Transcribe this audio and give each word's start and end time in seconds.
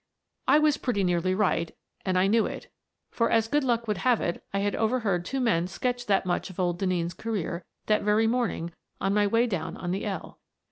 I 0.47 0.57
was 0.57 0.77
pretty 0.77 1.03
nearly 1.03 1.35
right, 1.35 1.77
and 2.03 2.17
I 2.17 2.25
knew 2.25 2.47
it, 2.47 2.71
for, 3.11 3.29
as 3.29 3.47
good 3.47 3.63
luck 3.63 3.87
would 3.87 3.99
have 3.99 4.19
it, 4.19 4.43
I 4.51 4.57
had 4.57 4.75
overheard 4.75 5.23
two 5.23 5.39
men 5.39 5.67
sketch 5.67 6.07
that 6.07 6.25
much 6.25 6.49
of 6.49 6.59
old 6.59 6.79
Denneen's 6.79 7.13
career 7.13 7.63
that 7.85 8.01
very 8.01 8.25
morning 8.25 8.71
on 8.99 9.13
my 9.13 9.27
way 9.27 9.45
down 9.45 9.77
on 9.77 9.91
the" 9.91 10.05
L." 10.07 10.39